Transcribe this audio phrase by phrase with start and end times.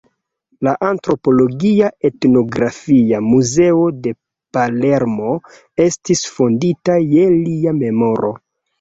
[0.67, 4.15] La Antropologia Etnografia Muzeo de
[4.59, 5.37] Palermo
[5.89, 8.37] estis fondita je lia memoro.